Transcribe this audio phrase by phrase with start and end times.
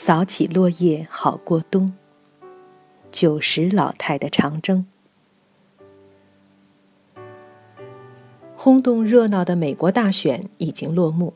[0.00, 1.92] 扫起落叶好过冬。
[3.10, 4.86] 九十老太的长征。
[8.54, 11.34] 轰动热闹的美国大选已经落幕，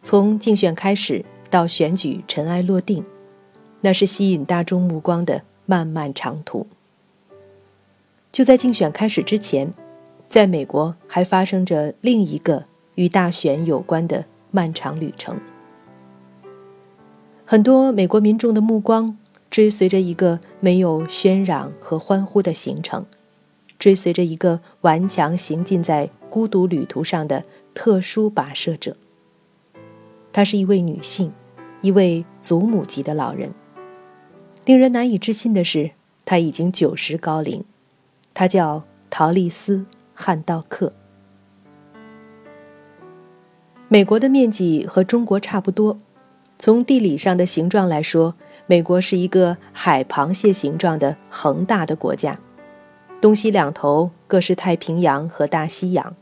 [0.00, 3.04] 从竞选开始到选举尘埃落定，
[3.80, 6.68] 那是吸引大众目光的漫漫长途。
[8.30, 9.68] 就在竞选开始之前，
[10.28, 15.36] 在美国还发生着另一个与大选有关的漫长旅程。
[17.52, 19.14] 很多美国民众的目光
[19.50, 23.04] 追随着一个没有喧嚷和欢呼的行程，
[23.78, 26.08] 追随着一个顽强行进在。
[26.30, 27.44] 孤独旅途上的
[27.74, 28.96] 特殊跋涉者。
[30.32, 31.30] 她是一位女性，
[31.82, 33.52] 一位祖母级的老人。
[34.64, 35.90] 令人难以置信的是，
[36.24, 37.62] 她已经九十高龄。
[38.32, 39.76] 她叫陶丽丝·
[40.14, 40.94] 汉道克。
[43.88, 45.98] 美国的面积和中国差不多，
[46.62, 48.36] 从地理上的形状来说，
[48.68, 52.38] 美国是一个海螃蟹形状的恒大的国家，
[53.20, 56.14] 东西两头各是太平洋和大西洋。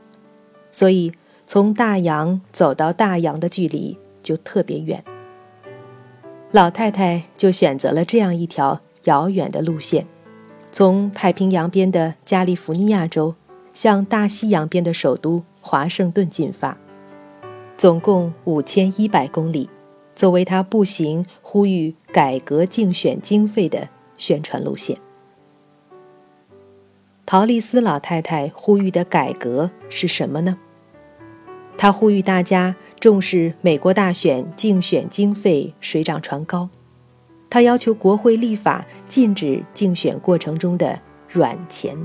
[0.71, 1.13] 所以，
[1.47, 5.05] 从大洋走到大洋的距离就特别远。
[6.53, 10.07] 老太太就选择了这样一条遥远的路线，
[10.73, 13.35] 从太平洋边的加利福尼亚州
[13.75, 16.79] 向大西洋边的首都华盛顿进发，
[17.77, 19.69] 总共五千一百公里，
[20.21, 24.99] 作为他步行呼吁改革竞选经费的宣传路线。
[27.25, 30.59] 陶丽丝老太太呼吁的改革是什么呢？
[31.79, 36.69] 她呼吁大家重视美国大选竞选经费水涨船高，
[37.49, 41.97] 她要求国会立法禁止竞选过程中的软钱。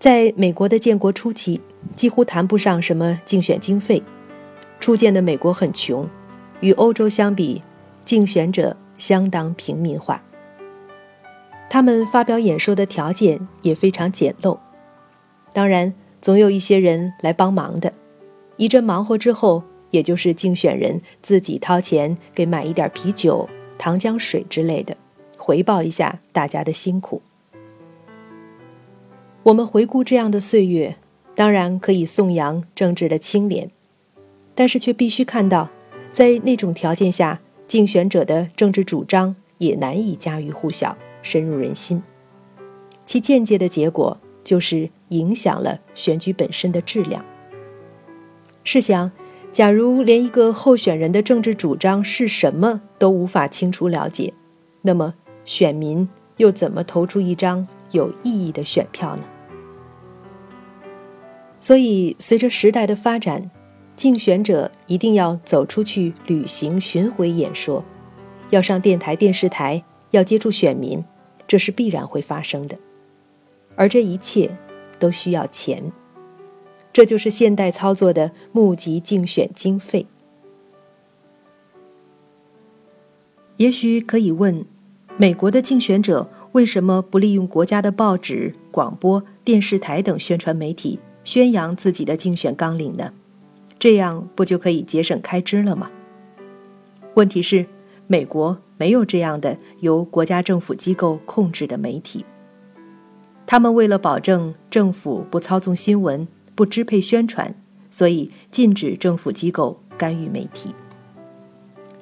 [0.00, 1.60] 在美国的建国初期，
[1.94, 4.02] 几乎谈不上什么竞选经费，
[4.80, 6.08] 初建的美国很穷，
[6.60, 7.62] 与欧洲相比，
[8.04, 10.22] 竞选者相当平民化。
[11.70, 14.58] 他们发表演说的条件也非常简陋，
[15.52, 17.92] 当然总有一些人来帮忙的。
[18.56, 24.96] 一阵忙活之后，也就是竞选人自己掏钱给买一点啤酒、糖浆水之类的，
[25.36, 27.20] 回报一下大家的辛苦。
[29.42, 30.96] 我们回顾这样的岁月，
[31.34, 33.70] 当然可以颂扬政治的清廉，
[34.58, 35.70] 但是却必须看到，
[36.12, 37.38] 在那种条件下，
[37.68, 40.98] 竞选者的政治主张也难以家喻户晓。
[41.22, 42.02] 深入人心，
[43.06, 47.24] 其间接的结果就是影响了选举本身的质量。
[48.64, 49.12] 试想，
[49.52, 54.34] 假如连一个候选人的政治主张是什么都无法清楚了解，
[54.82, 55.14] 那么
[55.44, 56.08] 选民
[56.38, 59.22] 又怎么投出一张有意义的选票呢？
[61.60, 63.50] 所以，随着时代的发展，
[63.98, 67.84] 竞选者一定要走出去旅行巡回演说，
[68.48, 69.84] 要上电台、电视台。
[70.12, 71.04] 要接触选民，
[71.46, 72.78] 这是必然会发生的，
[73.76, 74.50] 而这一切
[74.98, 75.92] 都需要钱，
[76.94, 80.06] 这就是现代操作的募集竞选经费。
[83.58, 84.64] 也许可以问：
[85.18, 93.12] 美国的竞选者为什么不利用国家的报纸、广播电视台等宣传媒体宣扬自己的竞选纲领呢？
[93.78, 95.90] 这样不就可以节省开支了吗？
[97.14, 97.66] 问题是，
[98.06, 98.58] 美国。
[98.80, 102.24] 没有这样的由国家政府机构控制的媒体。
[103.44, 107.52] 他们为了保证政府不操纵新闻、不支配宣传，
[107.90, 110.72] 所以禁止政府机构干预媒体。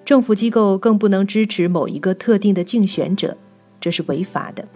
[0.05, 3.39] 政府机构更不能支持某一个特定的竞选者，
[3.81, 4.69] 这是违法的。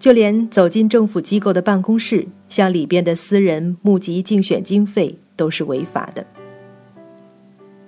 [0.00, 6.26] 就连走进政府机构的办公室，向里边的私人募集竞选经费，都是违法的。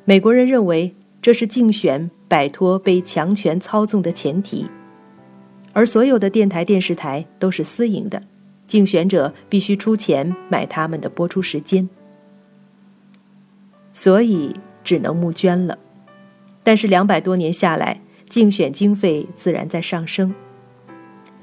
[0.05, 2.11] 美国人认为这是竞选。
[2.31, 4.67] 摆脱被强权操纵的前提，
[5.73, 8.23] 而所有的电台、电视台都是私营的，
[8.67, 11.89] 竞选者必须出钱买他们的播出时间，
[13.95, 14.55] 所以
[14.85, 15.79] 只能募捐了。
[16.63, 20.35] 但是两百多年下来，竞选经费自然在上升。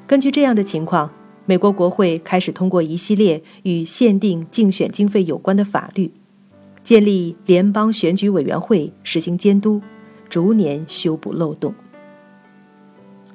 [0.06, 1.12] 根据这样的情况，
[1.46, 6.12] 美国国会开始通过一系列与限定竞选经费有关的法律，
[6.84, 9.82] 建立联邦选举委员会，实行监督。
[10.28, 11.74] 逐年修补漏洞，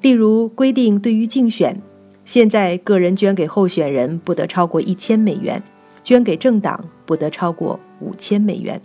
[0.01, 1.81] 例如规定，对于竞选，
[2.25, 5.63] 现在个人捐给候选人不得超过一千美元，
[6.03, 8.79] 捐给政党不得超过五千美元。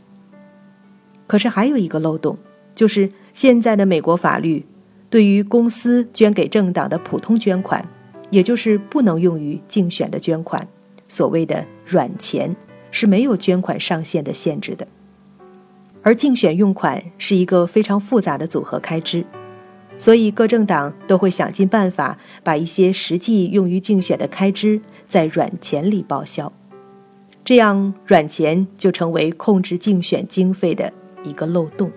[1.27, 2.39] 可是还有一个漏洞，
[2.77, 4.65] 就是现在的美国法律，
[5.11, 7.87] 对于公司捐给政党的普通捐款，
[8.31, 10.67] 也就是不能用于竞选的捐款，
[11.09, 12.55] 所谓的软钱，
[12.91, 14.87] 是没有捐款上限的限制的。
[16.03, 19.25] 而竞选用款是一个非常复杂的组合开支，
[19.99, 26.53] 所以各政党都会想尽办法把一些实际用于竞选的开支在软钱里报销，
[27.45, 30.93] 这样软钱就成为控制竞选经费的
[31.25, 31.91] 一个漏洞。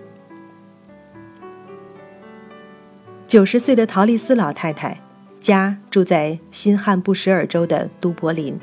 [3.28, 5.00] 九十岁的陶丽丝老太太
[5.40, 8.56] 家住在新罕布什尔州的都柏林，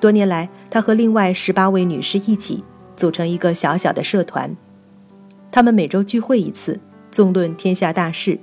[0.00, 2.64] 多年来，她和另外十八位女士一起。
[2.96, 4.54] 组成一个小小的社团，
[5.50, 6.78] 他们每周聚会一次，
[7.10, 8.38] 纵论天下大事。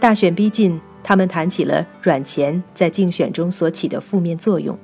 [0.00, 4.78] 大选逼近，他们谈起了软钱在竞选中所起的负面作用，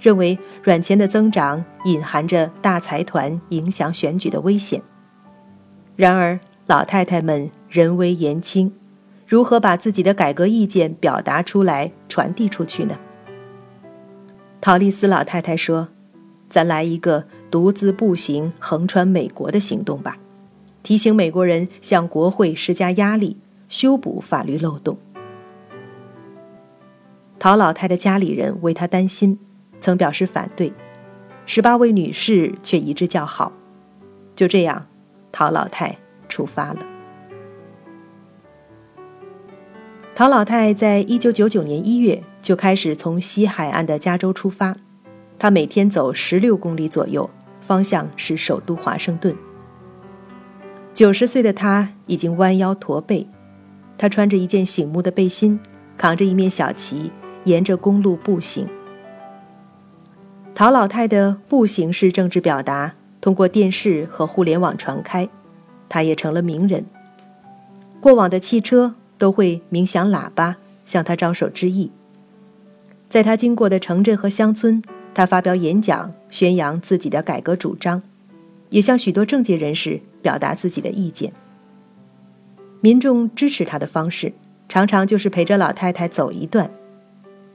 [0.00, 4.80] 认为软钱的增长隐含着大财团影响选举的危险。
[5.94, 8.72] 然而，老太太们人微言轻，
[9.26, 12.98] 如何把自己的改革意见表达出来、传递出去呢？
[14.60, 15.88] 陶丽丝老太太说
[16.48, 20.16] ：“咱来一个。”独自步行横穿美国的行动吧，
[20.82, 23.36] 提醒美国人向国会施加压力，
[23.68, 24.96] 修补法律漏洞。
[27.38, 29.38] 陶老太的家里人为她担心，
[29.80, 30.72] 曾表示反对，
[31.44, 33.52] 十八位女士却一致叫好。
[34.34, 34.86] 就这样，
[35.30, 35.98] 陶老太
[36.30, 36.91] 出发了。
[40.14, 44.76] 陶老太在一九九九年一月就开始从西海岸的加州出发，
[45.38, 47.28] 她每天走十六公里左右。
[47.62, 49.32] 方向是首都华盛顿。
[50.92, 53.24] 九十岁的他已经弯腰驼背，
[53.96, 55.60] 他穿着一件醒目的背心，
[55.96, 57.12] 扛着一面小旗，
[57.44, 58.66] 沿着公路步行。
[60.56, 65.28] 陶老太的步行式政治表达通过电视和互联网传开，
[65.88, 66.84] 她也成了名人。
[68.00, 71.92] 过往的汽车都会鸣响喇叭向他招手致意，
[73.08, 74.82] 在他经过的城镇和乡村。
[75.14, 78.02] 他发表演讲，宣扬自己的改革主张，
[78.70, 81.32] 也向许多政界人士表达自己的意见。
[82.80, 84.32] 民众支持他的方式，
[84.68, 86.68] 常常就是陪着老太太走一段。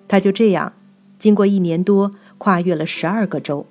[0.08, 0.72] 他就这样，
[1.20, 3.66] 经过一年多，跨越了十二个州。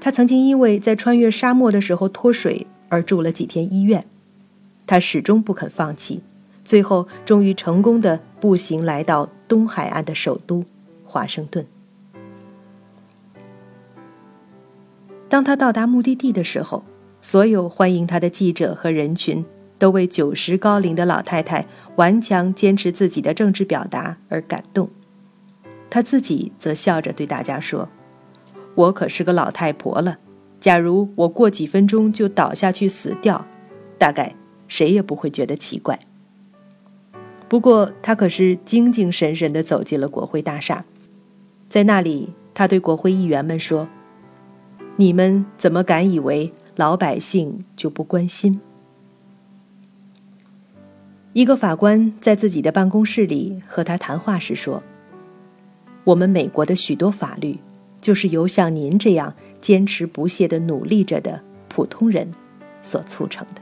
[0.00, 4.04] 他曾经因为在穿越沙漠的时候脱水而住了几天医院，
[4.84, 6.22] 他始终不肯放弃，
[6.64, 10.64] 最后终于成功的步行来到东海岸的首都
[11.04, 11.66] 华盛顿。
[15.28, 16.84] 当他到达目的地的时候，
[17.20, 19.44] 所有欢迎他的记者和人群
[19.78, 21.64] 都为九十高龄的老太太
[21.96, 24.90] 顽强坚持自己的政治表达而感动。
[25.88, 27.88] 他自己则笑着对大家说
[28.76, 30.18] ：“我可是个老太婆了，
[30.60, 33.44] 假如我过几分钟就倒下去死掉，
[33.98, 34.34] 大概
[34.68, 35.98] 谁也不会觉得奇怪。”
[37.52, 40.86] 不过，他可是精精神神地走进了国会大厦，
[41.68, 43.86] 在那里，他对国会议员们说。
[44.96, 48.58] 你们怎么敢以为老百姓就不关心？
[51.34, 54.82] 一个法官在自己的办公室里和他谈话时说
[56.04, 57.58] ：“我们美国的许多法律，
[58.00, 61.38] 就是由像您这样坚持不懈的努力着的
[61.68, 62.32] 普通人
[62.80, 63.60] 所促成的。”